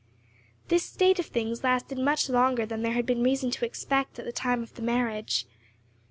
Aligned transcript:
This 0.69 0.81
state 0.83 1.19
of 1.19 1.27
things 1.27 1.63
lasted 1.63 1.99
much 1.99 2.27
longer 2.27 2.65
than 2.65 2.81
there 2.81 2.93
had 2.93 3.05
been 3.05 3.21
reason 3.21 3.51
to 3.51 3.65
expect 3.67 4.17
at 4.17 4.25
the 4.25 4.31
time 4.31 4.63
of 4.63 4.73
the 4.73 4.81
marriage. 4.81 5.45